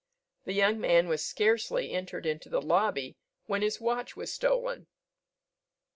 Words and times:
The 0.45 0.53
young 0.53 0.79
man 0.81 1.07
was 1.07 1.23
scarcely 1.23 1.91
entered 1.91 2.25
into 2.25 2.49
the 2.49 2.59
lobby, 2.59 3.17
when 3.45 3.61
his 3.61 3.79
watch 3.79 4.15
was 4.15 4.33
stolen. 4.33 4.87